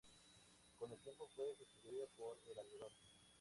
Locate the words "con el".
0.79-0.97